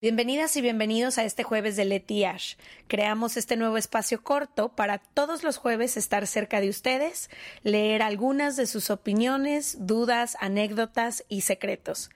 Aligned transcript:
Bienvenidas 0.00 0.56
y 0.56 0.60
bienvenidos 0.60 1.18
a 1.18 1.24
este 1.24 1.42
jueves 1.42 1.74
de 1.74 1.84
Leti 1.84 2.24
Ash. 2.24 2.54
Creamos 2.86 3.36
este 3.36 3.56
nuevo 3.56 3.76
espacio 3.76 4.22
corto 4.22 4.68
para 4.68 4.98
todos 4.98 5.42
los 5.42 5.56
jueves 5.56 5.96
estar 5.96 6.24
cerca 6.28 6.60
de 6.60 6.68
ustedes, 6.68 7.28
leer 7.64 8.02
algunas 8.02 8.54
de 8.54 8.66
sus 8.66 8.90
opiniones, 8.90 9.88
dudas, 9.88 10.36
anécdotas 10.38 11.24
y 11.28 11.40
secretos. 11.40 12.10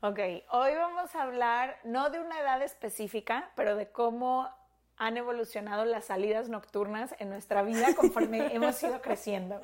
Ok, 0.00 0.18
hoy 0.52 0.74
vamos 0.74 1.14
a 1.14 1.22
hablar 1.22 1.78
no 1.84 2.08
de 2.08 2.18
una 2.18 2.40
edad 2.40 2.62
específica, 2.62 3.52
pero 3.56 3.76
de 3.76 3.90
cómo 3.90 4.48
han 4.98 5.16
evolucionado 5.16 5.84
las 5.84 6.06
salidas 6.06 6.48
nocturnas 6.48 7.14
en 7.18 7.28
nuestra 7.28 7.62
vida 7.62 7.94
conforme 7.94 8.46
hemos 8.54 8.82
ido 8.82 9.00
creciendo. 9.00 9.60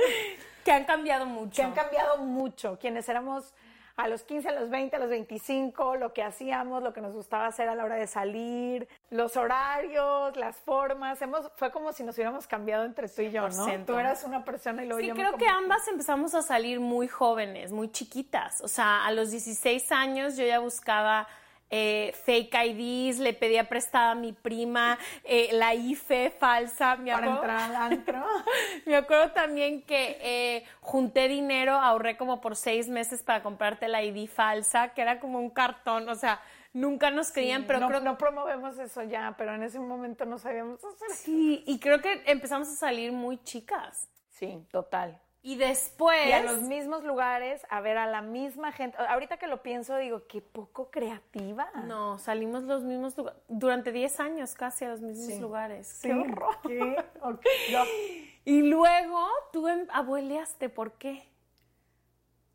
Que 0.65 0.73
han 0.73 0.85
cambiado 0.85 1.27
mucho. 1.27 1.57
Que 1.57 1.63
han 1.63 1.73
cambiado 1.73 2.19
mucho. 2.19 2.79
Quienes 2.79 3.09
éramos 3.09 3.55
a 3.97 4.09
los 4.09 4.23
15, 4.23 4.49
a 4.49 4.53
los 4.53 4.71
20, 4.71 4.97
a 4.97 4.99
los 4.99 5.11
25, 5.11 5.97
lo 5.97 6.13
que 6.13 6.23
hacíamos, 6.23 6.83
lo 6.83 6.93
que 6.93 7.01
nos 7.01 7.13
gustaba 7.13 7.47
hacer 7.47 7.69
a 7.69 7.75
la 7.75 7.85
hora 7.85 7.97
de 7.97 8.07
salir, 8.07 8.89
los 9.11 9.37
horarios, 9.37 10.37
las 10.37 10.57
formas, 10.57 11.21
hemos, 11.21 11.51
fue 11.57 11.71
como 11.71 11.93
si 11.93 12.03
nos 12.03 12.17
hubiéramos 12.17 12.47
cambiado 12.47 12.85
entre 12.85 13.09
tú 13.09 13.23
y 13.23 13.31
yo, 13.31 13.49
¿no? 13.49 13.85
Tú 13.85 13.99
eras 13.99 14.25
una 14.25 14.45
persona 14.45 14.83
y 14.83 14.87
luego 14.87 15.01
sí, 15.01 15.09
yo 15.09 15.15
creo 15.15 15.37
que 15.37 15.47
ambas 15.47 15.87
empezamos 15.89 16.35
a 16.35 16.43
salir 16.43 16.81
muy 16.81 17.07
jóvenes, 17.07 17.73
muy 17.73 17.91
chiquitas. 17.91 18.61
O 18.63 18.69
sea, 18.69 19.05
a 19.05 19.13
los 19.13 19.31
16 19.31 19.93
años 19.93 20.37
yo 20.37 20.47
ya 20.47 20.59
buscaba 20.59 21.29
eh, 21.75 22.13
fake 22.25 22.55
IDs, 22.67 23.19
le 23.19 23.33
pedía 23.33 23.67
prestada 23.67 24.11
a 24.11 24.15
mi 24.15 24.35
prima 24.35 24.99
eh, 25.25 25.49
la 25.53 25.75
IFE 25.75 26.31
falsa. 26.31 26.97
Me 26.97 27.13
Para 27.13 27.27
entrar 27.29 27.59
al 27.59 27.77
antro. 27.77 28.23
me 28.87 28.95
acuerdo 28.95 29.33
también 29.33 29.81
que 29.83 30.19
eh, 30.21 30.65
junté 30.83 31.29
dinero, 31.29 31.73
ahorré 31.73 32.19
como 32.19 32.43
por 32.43 32.57
seis 32.57 32.89
meses 32.89 33.23
para 33.23 33.43
comprarte 33.43 33.89
la 33.89 34.03
ID 34.03 34.29
falsa, 34.29 34.91
que 34.91 35.01
era 35.01 35.19
como 35.19 35.39
un 35.39 35.49
cartón, 35.49 36.11
o 36.11 36.15
sea, 36.15 36.43
nunca 36.75 37.11
nos 37.11 37.33
creían, 37.33 37.65
pero 37.67 37.81
no, 37.81 37.89
creo 37.89 38.01
no 38.01 38.19
promovemos 38.19 38.79
eso 38.79 39.03
ya, 39.05 39.35
pero 39.39 39.55
en 39.55 39.63
ese 39.63 39.81
momento 39.81 40.27
no 40.27 40.39
sabíamos 40.39 40.85
hacer. 40.85 41.11
Sí, 41.17 41.65
y 41.67 41.81
creo 41.81 42.03
que 42.03 42.23
empezamos 42.27 42.69
a 42.69 42.77
salir 42.77 43.13
muy 43.13 43.43
chicas. 43.45 44.11
Sí, 44.29 44.67
total. 44.71 45.19
Y 45.45 45.57
después. 45.57 46.29
Y 46.29 46.33
a 46.33 46.43
los 46.43 46.63
mismos 46.63 47.03
lugares, 47.03 47.67
a 47.69 47.81
ver 47.81 47.99
a 47.99 48.07
la 48.07 48.23
misma 48.23 48.71
gente. 48.71 48.97
Ahorita 49.09 49.39
que 49.39 49.49
lo 49.49 49.63
pienso, 49.63 49.97
digo, 49.97 50.27
qué 50.29 50.41
poco 50.41 50.91
creativa. 50.91 51.69
No, 51.87 52.19
salimos 52.19 52.63
los 52.63 52.85
mismos 52.85 53.17
lugares. 53.17 53.41
Durante 53.49 53.91
10 53.91 54.21
años 54.21 54.55
casi 54.55 54.85
a 54.85 54.91
los 54.91 55.01
mismos 55.01 55.41
lugares. 55.41 55.89
Sí. 55.89 56.09
Qué 56.09 56.15
horror. 56.15 56.57
Y 58.45 58.63
luego 58.63 59.25
tú 59.53 59.69
abueleaste, 59.93 60.69
¿por 60.69 60.95
qué? 60.95 61.32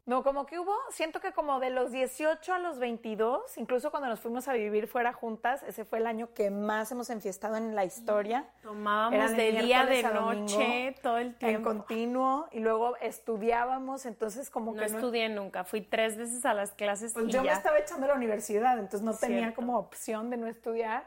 No, 0.07 0.23
como 0.23 0.45
que 0.45 0.57
hubo, 0.57 0.73
siento 0.89 1.19
que 1.19 1.33
como 1.33 1.59
de 1.59 1.69
los 1.69 1.91
18 1.91 2.53
a 2.53 2.59
los 2.59 2.79
22, 2.79 3.57
incluso 3.57 3.91
cuando 3.91 4.07
nos 4.07 4.21
fuimos 4.21 4.47
a 4.47 4.53
vivir 4.53 4.87
fuera 4.87 5.11
juntas, 5.11 5.63
ese 5.63 5.83
fue 5.83 5.99
el 5.99 6.07
año 6.07 6.33
que 6.33 6.49
más 6.49 6.89
hemos 6.93 7.09
enfiestado 7.09 7.57
en 7.57 7.75
la 7.75 7.83
historia. 7.83 8.45
Tomábamos 8.63 9.35
de, 9.35 9.51
día, 9.51 9.85
de 9.85 10.03
noche, 10.03 10.95
todo 11.03 11.17
el 11.17 11.35
tiempo. 11.35 11.57
En 11.57 11.79
continuo, 11.79 12.47
y 12.53 12.61
luego 12.61 12.95
estudiábamos, 13.01 14.05
entonces 14.05 14.49
como 14.49 14.71
no 14.71 14.79
que 14.79 14.85
estudié 14.85 15.27
nunca, 15.27 15.65
fui 15.65 15.81
tres 15.81 16.15
veces 16.15 16.45
a 16.45 16.53
las 16.53 16.71
clases 16.71 17.11
Pues 17.11 17.25
y 17.25 17.31
yo 17.31 17.43
ya. 17.43 17.51
me 17.51 17.57
estaba 17.57 17.77
echando 17.77 18.05
a 18.05 18.07
la 18.07 18.15
universidad, 18.15 18.79
entonces 18.79 19.01
no 19.01 19.13
tenía 19.13 19.53
como 19.53 19.77
opción 19.77 20.29
de 20.29 20.37
no 20.37 20.47
estudiar. 20.47 21.03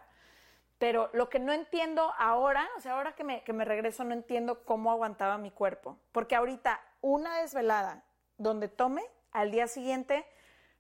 Pero 0.77 1.09
lo 1.15 1.31
que 1.31 1.39
no 1.39 1.55
entiendo 1.55 2.13
ahora, 2.19 2.69
o 2.77 2.81
sea, 2.81 2.93
ahora 2.93 3.15
que 3.15 3.25
me, 3.25 3.43
que 3.45 3.55
me 3.55 3.65
regreso, 3.65 4.05
no 4.05 4.13
entiendo 4.13 4.63
cómo 4.65 4.91
aguantaba 4.91 5.39
mi 5.39 5.51
cuerpo. 5.51 5.99
Porque 6.13 6.37
ahorita, 6.37 6.81
una 7.01 7.39
desvelada 7.39 8.03
donde 8.41 8.69
tome, 8.69 9.03
al 9.33 9.51
día 9.51 9.69
siguiente 9.69 10.27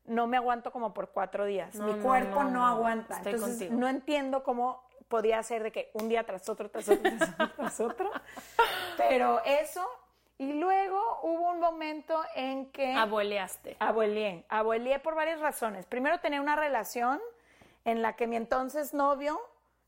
no 0.06 0.26
me 0.26 0.36
aguanto 0.38 0.72
como 0.72 0.92
por 0.94 1.10
cuatro 1.10 1.44
días. 1.44 1.74
No, 1.74 1.86
Mi 1.86 1.92
no, 1.92 2.02
cuerpo 2.02 2.42
no, 2.42 2.50
no, 2.50 2.50
no. 2.60 2.66
aguanta. 2.66 3.16
Estoy 3.18 3.34
Entonces 3.34 3.58
contigo. 3.58 3.80
no 3.80 3.88
entiendo 3.88 4.42
cómo 4.42 4.82
podía 5.08 5.42
ser 5.42 5.62
de 5.62 5.70
que 5.72 5.90
un 5.92 6.08
día 6.08 6.24
tras 6.24 6.48
otro, 6.48 6.70
tras 6.70 6.88
otro, 6.88 7.02
tras 7.02 7.30
otro, 7.30 7.48
tras 7.56 7.80
otro. 7.80 8.10
Pero 8.96 9.42
eso, 9.44 9.86
y 10.38 10.54
luego 10.54 11.20
hubo 11.22 11.50
un 11.50 11.60
momento 11.60 12.20
en 12.34 12.70
que... 12.72 12.94
Abueleaste. 12.94 13.76
Abueleé. 13.78 14.46
Abueleé 14.48 14.98
por 14.98 15.14
varias 15.14 15.40
razones. 15.40 15.84
Primero 15.86 16.18
tenía 16.20 16.40
una 16.40 16.56
relación 16.56 17.20
en 17.84 18.02
la 18.02 18.14
que 18.16 18.26
mi 18.26 18.36
entonces 18.36 18.94
novio 18.94 19.38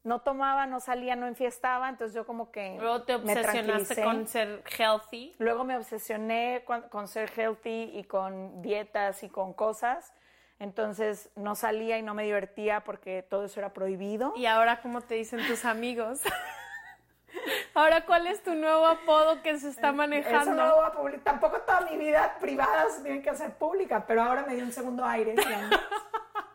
no 0.04 0.20
tomaba, 0.20 0.66
no 0.66 0.80
salía, 0.80 1.14
no 1.14 1.26
enfiestaba, 1.26 1.88
entonces 1.88 2.14
yo 2.14 2.26
como 2.26 2.50
que 2.50 2.76
Luego 2.80 3.02
te 3.02 3.14
obsesionaste 3.14 4.02
con 4.02 4.26
ser 4.26 4.62
healthy. 4.78 5.34
Luego 5.38 5.64
me 5.64 5.76
obsesioné 5.76 6.62
con, 6.64 6.82
con 6.82 7.08
ser 7.08 7.30
healthy 7.36 7.90
y 7.94 8.04
con 8.04 8.62
dietas 8.62 9.22
y 9.22 9.28
con 9.28 9.52
cosas. 9.52 10.12
Entonces 10.58 11.30
no 11.34 11.54
salía 11.56 11.98
y 11.98 12.02
no 12.02 12.14
me 12.14 12.22
divertía 12.22 12.84
porque 12.84 13.24
todo 13.28 13.44
eso 13.44 13.60
era 13.60 13.72
prohibido. 13.72 14.32
Y 14.36 14.46
ahora, 14.46 14.80
¿cómo 14.80 15.00
te 15.00 15.14
dicen 15.14 15.44
tus 15.46 15.64
amigos? 15.64 16.20
ahora, 17.74 18.04
¿cuál 18.06 18.26
es 18.28 18.42
tu 18.42 18.54
nuevo 18.54 18.86
apodo 18.86 19.42
que 19.42 19.58
se 19.58 19.68
está 19.68 19.92
manejando? 19.92 20.52
Eso 20.52 20.54
no 20.54 20.66
lo 20.66 20.76
voy 20.76 20.86
a 20.86 20.92
publicar. 20.92 21.20
Tampoco 21.24 21.60
toda 21.62 21.80
mi 21.82 21.96
vida 21.96 22.36
privada 22.40 22.88
se 22.90 23.02
tiene 23.02 23.22
que 23.22 23.30
hacer 23.30 23.54
pública, 23.54 24.04
pero 24.06 24.22
ahora 24.22 24.44
me 24.46 24.54
dio 24.54 24.64
un 24.64 24.72
segundo 24.72 25.04
aire. 25.04 25.34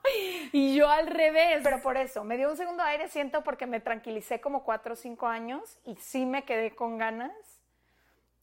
Y 0.54 0.76
yo 0.76 0.90
al 0.90 1.08
revés. 1.08 1.62
Pero 1.64 1.82
por 1.82 1.98
eso, 1.98 2.24
me 2.24 2.38
dio 2.38 2.50
un 2.50 2.58
segundo 2.58 2.84
aire, 2.84 3.08
siento, 3.10 3.44
porque 3.44 3.66
me 3.66 3.80
tranquilicé 3.80 4.40
como 4.40 4.64
cuatro 4.64 4.94
o 4.94 4.96
cinco 4.96 5.28
años 5.28 5.78
y 5.84 5.96
sí 5.96 6.26
me 6.26 6.44
quedé 6.46 6.76
con 6.76 6.98
ganas 6.98 7.32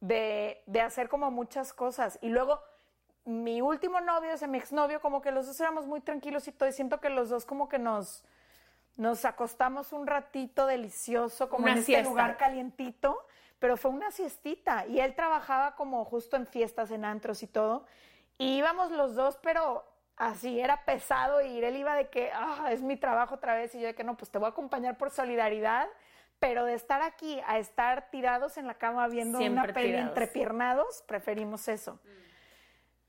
de, 0.00 0.62
de 0.66 0.80
hacer 0.80 1.08
como 1.08 1.30
muchas 1.30 1.72
cosas. 1.72 2.18
Y 2.20 2.28
luego, 2.28 2.60
mi 3.24 3.60
último 3.62 4.00
novio, 4.00 4.34
o 4.34 4.36
sea, 4.36 4.48
mi 4.48 4.58
exnovio, 4.58 5.00
como 5.00 5.22
que 5.22 5.30
los 5.30 5.46
dos 5.46 5.58
éramos 5.60 5.86
muy 5.86 6.00
tranquilos 6.00 6.46
y 6.48 6.52
todo, 6.52 6.68
y 6.68 6.72
siento 6.72 7.00
que 7.00 7.08
los 7.08 7.30
dos 7.30 7.46
como 7.46 7.68
que 7.68 7.78
nos, 7.78 8.24
nos 8.96 9.24
acostamos 9.24 9.92
un 9.92 10.06
ratito 10.06 10.66
delicioso, 10.66 11.48
como 11.48 11.64
Una 11.64 11.72
en 11.72 11.78
este 11.78 12.02
lugar 12.02 12.36
calientito, 12.36 13.26
pero 13.58 13.76
fue 13.76 13.90
una 13.90 14.10
siestita. 14.10 14.86
Y 14.86 15.00
él 15.00 15.14
trabajaba 15.14 15.74
como 15.74 16.04
justo 16.04 16.36
en 16.36 16.46
fiestas, 16.46 16.90
en 16.90 17.04
antros 17.04 17.42
y 17.42 17.46
todo. 17.46 17.86
Y 18.36 18.58
íbamos 18.58 18.90
los 18.90 19.14
dos, 19.14 19.38
pero 19.42 19.84
así 20.16 20.60
era 20.60 20.84
pesado 20.84 21.40
ir. 21.42 21.64
Él 21.64 21.76
iba 21.76 21.94
de 21.94 22.08
que, 22.08 22.30
ah, 22.32 22.68
es 22.70 22.82
mi 22.82 22.96
trabajo 22.96 23.36
otra 23.36 23.54
vez. 23.54 23.74
Y 23.74 23.80
yo 23.80 23.86
de 23.86 23.94
que 23.94 24.04
no, 24.04 24.16
pues 24.16 24.30
te 24.30 24.38
voy 24.38 24.46
a 24.46 24.50
acompañar 24.50 24.96
por 24.96 25.10
solidaridad. 25.10 25.88
Pero 26.40 26.64
de 26.64 26.74
estar 26.74 27.00
aquí 27.00 27.40
a 27.46 27.58
estar 27.58 28.10
tirados 28.10 28.58
en 28.58 28.66
la 28.66 28.74
cama 28.74 29.06
viendo 29.08 29.38
Siempre 29.38 29.64
una 29.64 29.72
peli 29.72 29.86
tirados. 29.88 30.08
entrepiernados, 30.08 31.02
preferimos 31.06 31.68
eso. 31.68 32.00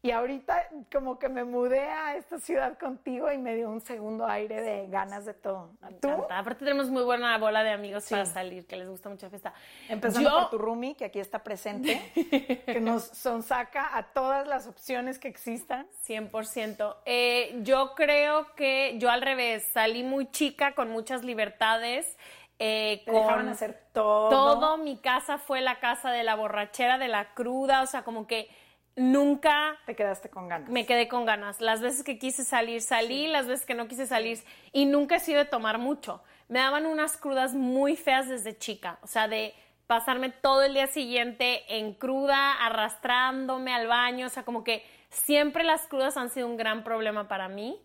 Y 0.06 0.12
ahorita 0.12 0.70
como 0.92 1.18
que 1.18 1.30
me 1.30 1.44
mudé 1.44 1.82
a 1.82 2.16
esta 2.16 2.38
ciudad 2.40 2.78
contigo 2.78 3.32
y 3.32 3.38
me 3.40 3.56
dio 3.56 3.70
un 3.70 3.82
segundo 3.82 4.28
aire 4.28 4.62
de 4.62 4.88
ganas 4.88 5.26
de 5.26 5.34
todo. 5.34 5.72
¿Tú? 6.00 6.10
Aparte 6.30 6.64
tenemos 6.64 6.90
muy 6.92 7.04
buena 7.04 7.36
bola 7.40 7.64
de 7.64 7.72
amigos 7.72 8.06
para 8.10 8.26
salir, 8.28 8.68
que 8.68 8.76
les 8.76 8.88
gusta 8.88 9.10
mucho 9.10 9.26
la 9.26 9.30
fiesta. 9.32 9.54
Empezando 9.90 10.30
Yo- 10.30 10.36
por 10.42 10.50
tu 10.52 10.58
roomie, 10.60 10.96
que 10.96 11.06
aquí 11.06 11.20
está 11.20 11.40
presente, 11.44 12.00
que 12.66 12.80
nos 12.80 13.04
sonsaca 13.04 13.98
a 13.98 14.04
todas 14.14 14.48
las 14.48 14.68
opciones 14.68 15.18
que 15.18 15.28
existan. 15.28 15.88
100%. 16.08 16.98
Eh, 17.06 17.60
yo 17.64 17.94
creo 17.96 18.54
que 18.56 18.96
yo 19.00 19.10
al 19.10 19.22
revés, 19.24 19.68
salí 19.74 20.04
muy 20.04 20.30
chica 20.30 20.76
con 20.76 20.90
muchas 20.92 21.24
libertades. 21.24 22.18
eh, 22.60 23.02
Te 23.06 23.12
con 23.12 23.22
dejaban 23.22 23.50
hacer 23.50 23.82
todo. 23.92 24.30
todo. 24.30 24.78
Mi 24.78 24.98
casa 24.98 25.40
fue 25.40 25.62
la 25.62 25.80
casa 25.80 26.12
de 26.12 26.24
la 26.24 26.36
borrachera, 26.36 26.98
de 26.98 27.08
la 27.08 27.34
cruda, 27.34 27.82
o 27.82 27.88
sea, 27.88 28.04
como 28.04 28.28
que 28.28 28.50
nunca 28.96 29.78
Te 29.86 29.96
quedaste 29.96 30.30
con 30.30 30.48
ganas. 30.48 30.70
me 30.70 30.86
quedé 30.86 31.08
con 31.08 31.26
ganas. 31.26 31.62
Las 31.62 31.82
veces 31.82 32.04
que 32.04 32.18
quise 32.18 32.44
salir, 32.44 32.82
salí, 32.82 33.28
las 33.28 33.48
veces 33.48 33.66
que 33.66 33.74
no 33.76 33.88
quise 33.88 34.08
salir. 34.08 34.40
Y 34.72 34.86
nunca 34.86 35.16
he 35.16 35.20
sido 35.20 35.40
de 35.40 35.46
tomar 35.46 35.78
mucho. 35.78 36.22
Me 36.48 36.60
daban 36.60 36.86
unas 36.86 37.18
crudas 37.18 37.54
muy 37.54 37.96
feas 37.96 38.30
desde 38.30 38.58
chica. 38.58 39.00
O 39.02 39.08
sea, 39.08 39.28
de 39.28 39.54
pasarme 39.88 40.30
todo 40.30 40.64
el 40.64 40.74
día 40.74 40.88
siguiente 40.88 41.64
en 41.78 41.94
cruda, 41.94 42.54
arrastrándome 42.66 43.74
al 43.74 43.88
baño. 43.88 44.28
O 44.28 44.30
sea, 44.30 44.44
como 44.44 44.64
que 44.64 44.84
siempre 45.10 45.64
las 45.64 45.88
crudas 45.88 46.18
han 46.18 46.30
sido 46.30 46.48
un 46.48 46.58
gran 46.58 46.84
problema 46.84 47.28
para 47.28 47.48
mí. 47.50 47.80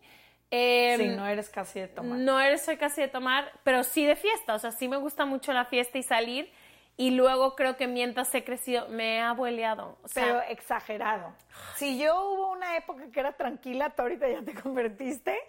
Eh, 0.53 0.95
Sí, 0.97 1.07
no 1.07 1.25
eres 1.27 1.49
casi 1.49 1.79
de 1.79 1.87
tomar. 1.87 2.17
no 2.19 2.39
eres 2.39 2.63
soy 2.65 2.75
casi 2.77 2.99
de 3.01 3.07
tomar, 3.07 3.51
pero 3.63 3.83
sí 3.83 4.05
de 4.05 4.15
fiesta. 4.15 4.53
O 4.55 4.59
sea, 4.59 4.71
sí 4.71 4.87
me 4.87 4.97
gusta 4.97 5.25
mucho 5.25 5.53
la 5.53 5.65
fiesta 5.65 5.97
y 5.97 6.03
salir. 6.03 6.51
Y 6.97 7.11
luego 7.11 7.55
creo 7.55 7.77
que 7.77 7.87
mientras 7.87 8.33
he 8.35 8.43
crecido, 8.43 8.87
me 8.89 9.15
he 9.17 9.19
abueleado. 9.21 9.97
O 10.03 10.07
sea, 10.07 10.23
pero 10.23 10.41
exagerado. 10.43 11.33
Si 11.75 11.97
yo 11.97 12.29
hubo 12.29 12.51
una 12.51 12.77
época 12.77 13.09
que 13.11 13.19
era 13.19 13.33
tranquila, 13.33 13.89
tú 13.91 14.03
ahorita 14.03 14.27
ya 14.29 14.43
te 14.43 14.53
convertiste 14.61 15.39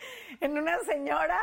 en 0.40 0.56
una 0.56 0.78
señora 0.80 1.38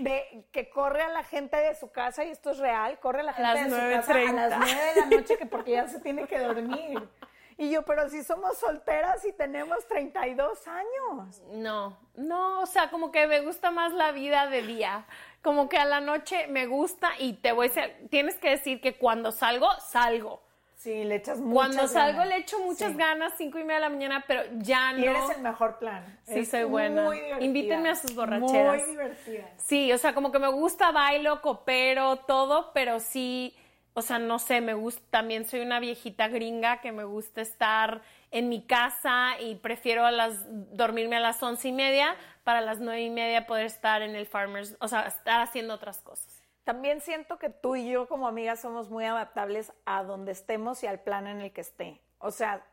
de 0.00 0.46
que 0.50 0.70
corre 0.70 1.02
a 1.02 1.08
la 1.08 1.24
gente 1.24 1.56
de 1.56 1.74
su 1.74 1.90
casa, 1.90 2.24
y 2.24 2.30
esto 2.30 2.52
es 2.52 2.58
real, 2.58 2.98
corre 3.00 3.20
a 3.20 3.24
la 3.24 3.32
gente 3.34 3.64
de 3.64 3.70
su 3.70 3.76
casa 3.76 4.12
a 4.12 4.16
9:30. 4.16 4.48
las 4.48 4.58
9 4.58 4.94
de 4.94 5.00
la 5.00 5.06
noche 5.06 5.36
que 5.36 5.46
porque 5.46 5.72
ya 5.72 5.88
se 5.88 6.00
tiene 6.00 6.26
que 6.26 6.38
dormir. 6.38 7.08
Y 7.56 7.70
yo, 7.70 7.82
pero 7.84 8.08
si 8.08 8.24
somos 8.24 8.58
solteras 8.58 9.24
y 9.24 9.32
tenemos 9.32 9.86
32 9.86 10.66
años. 10.66 11.42
No, 11.52 11.96
no, 12.16 12.60
o 12.60 12.66
sea, 12.66 12.90
como 12.90 13.12
que 13.12 13.26
me 13.28 13.40
gusta 13.42 13.70
más 13.70 13.92
la 13.92 14.10
vida 14.10 14.48
de 14.48 14.62
día. 14.62 15.06
Como 15.44 15.68
que 15.68 15.76
a 15.76 15.84
la 15.84 16.00
noche 16.00 16.46
me 16.48 16.66
gusta 16.66 17.10
y 17.18 17.34
te 17.34 17.52
voy 17.52 17.66
a 17.66 17.68
decir, 17.68 18.08
tienes 18.10 18.36
que 18.36 18.50
decir 18.50 18.80
que 18.80 18.96
cuando 18.96 19.30
salgo, 19.30 19.68
salgo. 19.78 20.42
Sí, 20.76 21.04
le 21.04 21.14
echas 21.16 21.38
muchas 21.38 21.54
Cuando 21.54 21.86
salgo 21.88 22.18
ganas. 22.18 22.28
le 22.28 22.36
echo 22.38 22.58
muchas 22.60 22.92
Sí. 22.92 22.98
ganas, 22.98 23.32
cinco 23.38 23.58
y 23.58 23.62
media 23.62 23.74
de 23.76 23.80
la 23.82 23.88
mañana, 23.90 24.24
pero 24.26 24.42
ya 24.58 24.92
no. 24.92 24.98
Y 24.98 25.04
eres 25.04 25.30
el 25.36 25.42
mejor 25.42 25.78
plan. 25.78 26.18
Sí, 26.24 26.40
Es 26.40 26.50
soy 26.50 26.64
buena. 26.64 27.04
Muy 27.04 27.16
divertida. 27.20 27.44
Invítenme 27.46 27.90
a 27.90 27.94
sus 27.94 28.14
borracheras. 28.14 28.76
Muy 28.82 28.90
divertida. 28.90 29.50
Sí, 29.58 29.92
o 29.92 29.98
sea, 29.98 30.14
como 30.14 30.32
que 30.32 30.38
me 30.38 30.48
gusta, 30.48 30.90
bailo, 30.92 31.40
coopero, 31.42 32.16
todo, 32.26 32.72
pero 32.74 32.98
sí, 33.00 33.54
o 33.94 34.02
sea, 34.02 34.18
no 34.18 34.40
sé, 34.40 34.60
me 34.60 34.74
gusta, 34.74 35.02
también 35.10 35.46
soy 35.46 35.60
una 35.60 35.78
viejita 35.78 36.26
gringa 36.26 36.80
que 36.80 36.90
me 36.90 37.04
gusta 37.04 37.40
estar 37.40 38.02
en 38.32 38.48
mi 38.48 38.62
casa 38.62 39.40
y 39.40 39.54
prefiero 39.54 40.04
dormirme 40.72 41.16
a 41.16 41.20
las 41.20 41.40
once 41.40 41.68
y 41.68 41.72
media 41.72 42.16
para 42.42 42.60
las 42.60 42.80
nueve 42.80 43.02
y 43.02 43.10
media 43.10 43.46
poder 43.46 43.66
estar 43.66 44.02
en 44.02 44.16
el 44.16 44.26
Farmers, 44.26 44.76
o 44.80 44.88
sea, 44.88 45.06
estar 45.06 45.40
haciendo 45.40 45.74
otras 45.74 46.00
cosas. 46.00 46.42
También 46.64 47.00
siento 47.00 47.38
que 47.38 47.50
tú 47.50 47.76
y 47.76 47.88
yo 47.88 48.08
como 48.08 48.26
amigas 48.26 48.60
somos 48.60 48.90
muy 48.90 49.04
adaptables 49.04 49.72
a 49.84 50.02
donde 50.02 50.32
estemos 50.32 50.82
y 50.82 50.88
al 50.88 50.98
plan 50.98 51.28
en 51.28 51.40
el 51.40 51.52
que 51.52 51.60
esté. 51.60 52.00
O 52.18 52.32
sea, 52.32 52.66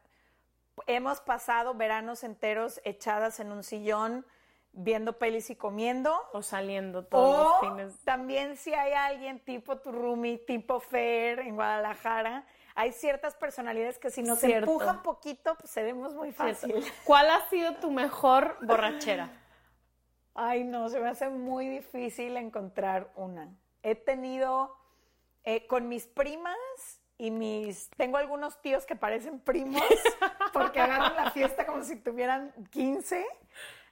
hemos 0.88 1.20
pasado 1.22 1.76
veranos 1.76 2.24
enteros 2.24 2.82
echadas 2.84 3.40
en 3.40 3.52
un 3.52 3.64
sillón 3.64 4.26
viendo 4.74 5.18
pelis 5.18 5.50
y 5.50 5.56
comiendo. 5.56 6.16
O 6.34 6.42
saliendo 6.42 7.06
todos 7.06 7.62
los 7.62 7.72
fines. 7.72 8.00
también 8.04 8.58
si 8.58 8.74
hay 8.74 8.94
alguien 8.94 9.40
tipo 9.40 9.78
tu 9.78 9.92
roomie, 9.92 10.38
tipo 10.38 10.80
Fer 10.80 11.40
en 11.40 11.56
Guadalajara, 11.56 12.46
hay 12.76 12.94
ciertas 12.94 13.36
personalidades 13.36 14.00
que 14.00 14.10
si 14.10 14.24
nos 14.24 14.40
Cierto. 14.40 14.72
empujan 14.72 15.04
poquito, 15.04 15.56
pues 15.56 15.72
cedemos 15.74 16.14
muy 16.16 16.32
fácil. 16.32 16.74
¿Cuál 17.04 17.30
ha 17.30 17.50
sido 17.50 17.76
tu 17.76 17.92
mejor 17.92 18.58
borrachera? 18.62 19.30
Ay, 20.34 20.64
no, 20.64 20.88
se 20.88 21.00
me 21.02 21.10
hace 21.10 21.30
muy 21.30 21.68
difícil 21.68 22.38
encontrar 22.38 23.12
una. 23.16 23.50
He 23.84 23.96
tenido 23.96 24.78
eh, 25.44 25.68
con 25.68 25.90
mis 25.90 26.08
primas 26.08 26.56
y 27.18 27.32
mis... 27.32 27.90
Tengo 27.98 28.18
algunos 28.18 28.62
tíos 28.62 28.86
que 28.86 28.96
parecen 28.96 29.40
primos 29.42 29.84
porque 30.54 30.80
agarran 30.80 31.16
la 31.16 31.32
fiesta 31.32 31.66
como 31.66 31.84
si 31.84 31.98
tuvieran 31.98 32.54
15. 32.72 33.26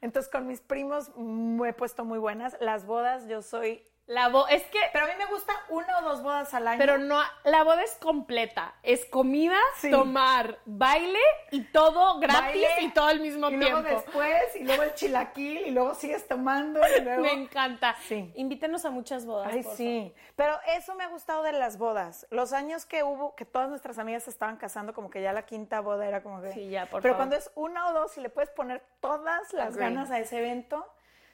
Entonces 0.01 0.31
con 0.31 0.48
mis 0.48 0.62
primos 0.62 1.16
me 1.18 1.69
he 1.69 1.74
puesto 1.74 2.06
muy 2.06 2.19
buenas. 2.19 2.57
Las 2.60 2.86
bodas 2.86 3.28
yo 3.28 3.42
soy... 3.42 3.86
La 4.10 4.28
bo 4.30 4.48
es 4.48 4.64
que 4.64 4.80
Pero 4.92 5.06
a 5.06 5.08
mí 5.08 5.14
me 5.20 5.28
gusta 5.28 5.54
una 5.70 6.00
o 6.00 6.02
dos 6.02 6.24
bodas 6.24 6.52
al 6.56 6.68
año. 6.68 6.80
Pero 6.80 6.98
no, 6.98 7.22
la 7.44 7.64
boda 7.64 7.84
es 7.84 7.94
completa. 8.02 8.74
Es 8.82 9.06
comida, 9.06 9.56
Sí. 9.78 9.92
tomar, 9.92 10.58
baile 10.66 11.20
y 11.52 11.62
todo 11.66 12.20
gratis 12.20 12.42
Baile, 12.42 12.68
y 12.82 12.90
todo 12.90 13.06
al 13.06 13.20
mismo 13.20 13.52
y 13.52 13.60
tiempo. 13.60 13.82
luego 13.82 13.88
después, 14.02 14.56
y 14.56 14.64
luego 14.64 14.82
el 14.82 14.96
chilaquil, 14.96 15.58
y 15.68 15.70
luego 15.72 15.94
sigues 15.94 16.28
tomando, 16.28 16.82
y 16.98 17.02
luego... 17.04 17.22
Me 17.22 17.34
encanta. 17.34 17.96
Sí. 18.08 18.32
Invítenos 18.36 18.84
a 18.86 18.90
muchas 18.90 19.28
bodas. 19.28 19.52
Ay, 19.54 19.62
por 19.62 19.76
sí. 19.76 20.12
Pero 20.36 20.58
eso 20.76 20.96
me 20.96 21.04
ha 21.04 21.08
gustado 21.10 21.44
de 21.44 21.52
las 21.52 21.78
bodas. 21.78 22.26
Los 22.32 22.52
años 22.52 22.88
que 22.88 23.04
hubo, 23.04 23.36
que 23.36 23.46
todas 23.46 23.70
nuestras 23.70 24.00
amigas 24.00 24.24
se 24.24 24.32
estaban 24.32 24.58
casando, 24.58 24.96
como 24.96 25.12
que 25.12 25.22
ya 25.22 25.34
la 25.34 25.44
quinta 25.46 25.82
boda 25.82 26.08
era 26.08 26.24
como 26.24 26.42
que. 26.42 26.52
Sí, 26.54 26.68
ya, 26.70 26.88
por 26.88 27.04
Pero 27.04 27.14
favor. 27.14 27.18
cuando 27.18 27.36
es 27.36 27.52
una 27.54 27.90
o 27.90 27.94
dos 27.94 28.18
y 28.18 28.22
le 28.22 28.30
puedes 28.30 28.50
poner 28.50 28.82
todas 29.02 29.54
las 29.54 29.78
ganas 29.78 30.10
a 30.10 30.18
ese 30.18 30.40
evento. 30.40 30.84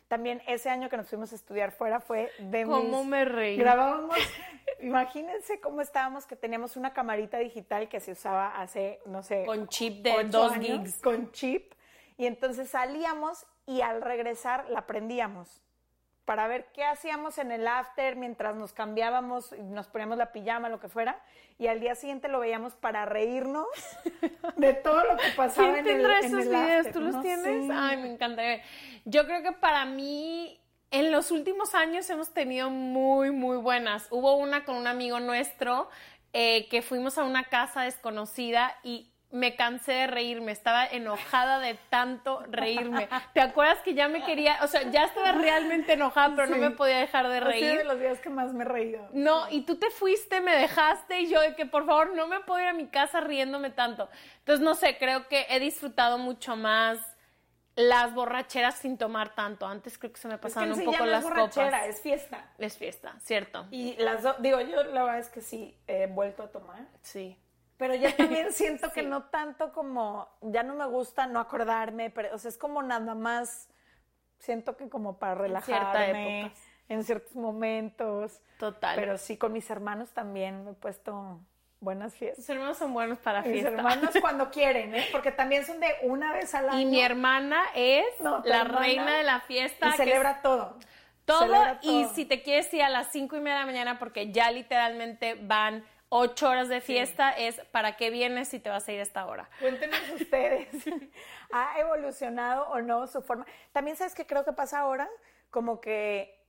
También 0.07 0.41
ese 0.47 0.69
año 0.69 0.87
que 0.89 0.97
nos 0.97 1.09
fuimos 1.09 1.31
a 1.31 1.35
estudiar 1.35 1.71
fuera 1.71 1.99
fue 1.99 2.29
de 2.37 2.63
¿Cómo 2.63 2.99
mis- 3.01 3.07
me 3.09 3.25
reí? 3.25 3.57
Grabábamos, 3.57 4.15
imagínense 4.79 5.59
cómo 5.59 5.81
estábamos, 5.81 6.25
que 6.25 6.35
teníamos 6.35 6.75
una 6.77 6.93
camarita 6.93 7.37
digital 7.39 7.89
que 7.89 7.99
se 7.99 8.11
usaba 8.11 8.59
hace, 8.61 8.99
no 9.05 9.23
sé, 9.23 9.45
Con 9.45 9.67
chip 9.67 10.03
de 10.03 10.23
dos 10.25 10.51
años, 10.53 10.79
gigs. 10.79 11.01
Con 11.01 11.31
chip. 11.31 11.73
Y 12.17 12.27
entonces 12.27 12.69
salíamos 12.69 13.45
y 13.65 13.81
al 13.81 14.01
regresar 14.01 14.69
la 14.69 14.85
prendíamos 14.85 15.61
para 16.25 16.47
ver 16.47 16.65
qué 16.73 16.83
hacíamos 16.83 17.37
en 17.37 17.51
el 17.51 17.67
after 17.67 18.15
mientras 18.15 18.55
nos 18.55 18.73
cambiábamos, 18.73 19.53
y 19.53 19.61
nos 19.61 19.87
poníamos 19.87 20.17
la 20.17 20.31
pijama, 20.31 20.69
lo 20.69 20.79
que 20.79 20.89
fuera, 20.89 21.21
y 21.57 21.67
al 21.67 21.79
día 21.79 21.95
siguiente 21.95 22.27
lo 22.27 22.39
veíamos 22.39 22.73
para 22.73 23.05
reírnos 23.05 23.67
de 24.57 24.73
todo 24.73 25.03
lo 25.05 25.17
que 25.17 25.29
pasaba 25.35 25.73
¿Quién 25.73 25.85
en 25.85 25.87
el, 25.87 25.93
tendrá 25.95 26.19
en 26.19 26.25
esos 26.25 26.39
el 26.41 26.49
videos? 26.49 26.87
after, 26.87 26.93
¿Tú 26.93 27.01
los 27.01 27.15
no 27.15 27.21
tienes? 27.21 27.67
sé. 27.67 27.73
Ay, 27.73 27.97
me 27.97 28.11
encantaría. 28.11 28.61
Yo 29.05 29.25
creo 29.25 29.43
que 29.43 29.51
para 29.53 29.85
mí, 29.85 30.59
en 30.91 31.11
los 31.11 31.31
últimos 31.31 31.75
años 31.75 32.09
hemos 32.09 32.33
tenido 32.33 32.69
muy, 32.69 33.31
muy 33.31 33.57
buenas. 33.57 34.07
Hubo 34.09 34.35
una 34.35 34.65
con 34.65 34.75
un 34.75 34.87
amigo 34.87 35.19
nuestro 35.19 35.89
eh, 36.33 36.67
que 36.69 36.81
fuimos 36.81 37.17
a 37.17 37.23
una 37.23 37.45
casa 37.45 37.83
desconocida 37.83 38.75
y 38.83 39.11
me 39.31 39.55
cansé 39.55 39.91
de 39.91 40.07
reírme, 40.07 40.51
estaba 40.51 40.85
enojada 40.85 41.59
de 41.59 41.73
tanto 41.89 42.43
reírme. 42.49 43.09
¿Te 43.33 43.41
acuerdas 43.41 43.79
que 43.79 43.93
ya 43.93 44.07
me 44.07 44.23
quería, 44.23 44.59
o 44.61 44.67
sea, 44.67 44.89
ya 44.91 45.05
estaba 45.05 45.33
realmente 45.33 45.93
enojada, 45.93 46.35
pero 46.35 46.47
no 46.47 46.57
me 46.57 46.71
podía 46.71 46.99
dejar 46.99 47.27
de 47.27 47.39
reír? 47.39 47.77
de 47.77 47.83
los 47.83 47.99
días 47.99 48.19
que 48.19 48.29
más 48.29 48.53
me 48.53 48.63
he 48.63 48.67
reído. 48.67 49.07
No, 49.11 49.49
y 49.49 49.61
tú 49.61 49.77
te 49.77 49.89
fuiste, 49.89 50.41
me 50.41 50.55
dejaste 50.55 51.19
y 51.21 51.29
yo 51.29 51.41
de 51.41 51.55
que 51.55 51.65
por 51.65 51.85
favor 51.85 52.15
no 52.15 52.27
me 52.27 52.39
puedo 52.41 52.61
ir 52.61 52.67
a 52.67 52.73
mi 52.73 52.87
casa 52.87 53.19
riéndome 53.19 53.71
tanto. 53.71 54.09
Entonces, 54.39 54.63
no 54.63 54.75
sé, 54.75 54.97
creo 54.97 55.27
que 55.27 55.45
he 55.49 55.59
disfrutado 55.59 56.17
mucho 56.17 56.55
más 56.55 56.99
las 57.75 58.13
borracheras 58.13 58.75
sin 58.75 58.97
tomar 58.97 59.35
tanto. 59.35 59.67
Antes 59.67 59.97
creo 59.97 60.13
que 60.13 60.19
se 60.19 60.27
me 60.27 60.35
Es 60.35 60.39
que 60.39 60.43
pasaban 60.43 60.71
un 60.71 60.85
poco 60.85 61.05
las 61.05 61.23
es 61.23 61.29
borrachera, 61.29 61.79
copas. 61.79 61.95
es 61.95 62.01
fiesta. 62.01 62.51
Es 62.57 62.77
fiesta, 62.77 63.15
cierto. 63.19 63.67
Y 63.71 63.95
las 63.97 64.23
dos, 64.23 64.35
digo, 64.39 64.61
yo 64.61 64.83
la 64.83 65.03
verdad 65.03 65.19
es 65.19 65.29
que 65.29 65.41
sí 65.41 65.77
he 65.87 66.07
vuelto 66.07 66.43
a 66.43 66.47
tomar. 66.47 66.85
Sí. 67.01 67.37
Pero 67.77 67.93
ya 67.95 68.15
también 68.15 68.51
siento 68.53 68.91
que 68.91 69.03
no 69.03 69.23
tanto 69.25 69.71
como, 69.73 70.27
ya 70.41 70.63
no 70.63 70.75
me 70.75 70.85
gusta 70.85 71.27
no 71.27 71.39
acordarme, 71.39 72.09
pero, 72.09 72.33
o 72.33 72.37
sea, 72.37 72.49
es 72.49 72.57
como 72.57 72.81
nada 72.83 73.15
más, 73.15 73.67
siento 74.39 74.77
que 74.77 74.89
como 74.89 75.17
para 75.17 75.35
relajarme 75.35 76.41
época. 76.41 76.55
en 76.89 77.03
ciertos 77.03 77.35
momentos. 77.35 78.39
Total. 78.59 78.95
Pero 78.95 79.17
sí, 79.17 79.37
con 79.37 79.51
mis 79.53 79.69
hermanos 79.69 80.09
también 80.13 80.63
me 80.65 80.71
he 80.71 80.73
puesto 80.73 81.39
buenas 81.81 82.11
Tus 82.13 82.19
fiestas. 82.19 82.49
hermanos 82.49 82.77
son 82.77 82.93
buenos 82.93 83.19
para 83.19 83.41
Mis 83.41 83.51
fiesta. 83.51 83.69
hermanos 83.71 84.11
cuando 84.21 84.49
quieren, 84.51 84.95
¿eh? 84.95 85.05
Porque 85.11 85.31
también 85.31 85.65
son 85.65 85.79
de 85.79 85.87
una 86.03 86.31
vez 86.33 86.55
al 86.55 86.69
año. 86.69 86.79
Y 86.79 86.85
mi 86.85 87.01
hermana 87.01 87.61
es 87.75 88.05
No, 88.21 88.41
la 88.45 88.61
hermana 88.61 88.79
reina 88.79 89.17
de 89.17 89.23
la 89.23 89.41
fiesta. 89.41 89.89
y 89.89 89.91
que 89.91 89.97
celebra 89.97 90.41
todo. 90.41 90.77
todo 91.25 91.39
Celebra 91.39 91.79
y 91.81 92.05
si 92.15 92.25
te 92.25 92.41
quieres 92.41 92.73
ir 92.73 92.83
a 92.83 92.89
las 92.89 93.11
cinco 93.11 93.35
y 93.35 93.39
media 93.41 93.55
de 93.55 93.59
la 93.61 93.65
mañana 93.65 93.99
porque 93.99 94.31
ya 94.31 94.49
literalmente 94.51 95.35
van 95.35 95.83
ocho 96.09 96.49
horas 96.49 96.69
de 96.69 96.81
fiesta, 96.81 97.31
es 97.31 97.59
para 97.71 97.97
qué 97.97 98.09
vienes 98.09 98.47
si 98.49 98.59
te 98.59 98.69
vas 98.69 98.87
a 98.87 98.91
ir 98.91 98.99
a 98.99 99.03
esta 99.03 99.25
hora. 99.25 99.49
Cuéntenos 99.59 99.99
ustedes, 100.21 100.69
¿ha 101.51 101.79
evolucionado 101.79 102.67
o 102.69 102.81
no 102.81 103.07
su 103.07 103.21
forma? 103.21 103.45
También 103.71 103.97
sabes 103.97 104.15
que 104.15 104.25
creo 104.25 104.45
que 104.45 104.53
pasa 104.53 104.79
ahora, 104.79 105.09
como 105.49 105.81
que 105.81 106.39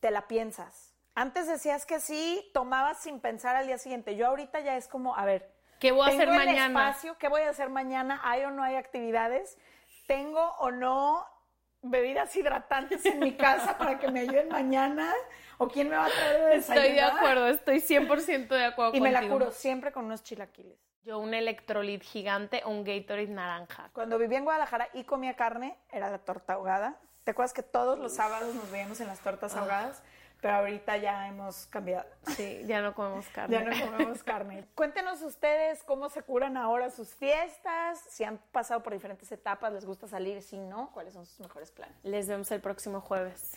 te 0.00 0.10
la 0.10 0.26
piensas. 0.26 0.94
Antes 1.14 1.46
decías 1.46 1.86
que 1.86 2.00
sí, 2.00 2.50
tomabas 2.52 3.00
sin 3.02 3.20
pensar 3.20 3.54
al 3.56 3.66
día 3.66 3.78
siguiente. 3.78 4.16
Yo 4.16 4.26
ahorita 4.26 4.60
ya 4.60 4.76
es 4.76 4.88
como, 4.88 5.16
a 5.16 5.24
ver, 5.24 5.52
¿Qué 5.78 5.92
voy 5.92 6.02
a 6.02 6.10
¿tengo 6.10 6.22
hacer 6.22 6.28
el 6.30 6.34
mañana? 6.46 6.88
espacio? 6.88 7.18
¿Qué 7.18 7.28
voy 7.28 7.42
a 7.42 7.50
hacer 7.50 7.68
mañana? 7.68 8.20
¿Hay 8.24 8.42
o 8.44 8.50
no 8.50 8.62
hay 8.62 8.74
actividades? 8.76 9.56
¿Tengo 10.06 10.40
o 10.58 10.70
no 10.70 11.26
bebidas 11.84 12.34
hidratantes 12.34 13.04
en 13.06 13.20
mi 13.20 13.36
casa 13.36 13.78
para 13.78 13.98
que 13.98 14.10
me 14.10 14.20
ayuden 14.20 14.48
mañana? 14.48 15.12
¿O 15.58 15.68
quién 15.68 15.88
me 15.88 15.96
va 15.96 16.06
a 16.06 16.10
traer 16.10 16.44
de 16.44 16.56
Estoy 16.56 16.76
de 16.76 16.82
desayunar? 16.82 17.16
acuerdo, 17.16 17.48
estoy 17.48 17.80
100% 17.80 18.48
de 18.48 18.64
acuerdo 18.64 18.96
Y 18.96 19.00
me 19.00 19.12
la 19.12 19.28
curo 19.28 19.50
siempre 19.52 19.92
con 19.92 20.06
unos 20.06 20.22
chilaquiles. 20.22 20.78
Yo 21.04 21.18
un 21.18 21.34
electrolit 21.34 22.02
gigante 22.02 22.62
o 22.64 22.70
un 22.70 22.82
Gatorade 22.82 23.26
naranja. 23.28 23.90
Cuando 23.92 24.18
vivía 24.18 24.38
en 24.38 24.44
Guadalajara 24.44 24.88
y 24.94 25.04
comía 25.04 25.34
carne, 25.36 25.76
era 25.92 26.10
la 26.10 26.18
torta 26.18 26.54
ahogada. 26.54 26.98
¿Te 27.24 27.30
acuerdas 27.32 27.52
que 27.52 27.62
todos 27.62 27.98
los 27.98 28.14
sábados 28.14 28.54
nos 28.54 28.70
veíamos 28.70 29.00
en 29.00 29.06
las 29.06 29.20
tortas 29.20 29.54
ahogadas? 29.54 30.02
Pero 30.44 30.56
ahorita 30.56 30.98
ya 30.98 31.26
hemos 31.26 31.64
cambiado. 31.68 32.04
Sí, 32.36 32.60
ya 32.66 32.82
no 32.82 32.94
comemos 32.94 33.26
carne. 33.28 33.56
Ya 33.56 33.64
no 33.64 33.90
comemos 33.90 34.22
carne. 34.22 34.66
Cuéntenos 34.74 35.22
ustedes 35.22 35.82
cómo 35.84 36.10
se 36.10 36.20
curan 36.20 36.58
ahora 36.58 36.90
sus 36.90 37.14
fiestas, 37.14 37.98
si 38.10 38.24
han 38.24 38.36
pasado 38.52 38.82
por 38.82 38.92
diferentes 38.92 39.32
etapas, 39.32 39.72
les 39.72 39.86
gusta 39.86 40.06
salir, 40.06 40.42
si 40.42 40.58
no, 40.58 40.90
cuáles 40.92 41.14
son 41.14 41.24
sus 41.24 41.40
mejores 41.40 41.70
planes. 41.70 41.96
Les 42.02 42.28
vemos 42.28 42.50
el 42.50 42.60
próximo 42.60 43.00
jueves. 43.00 43.56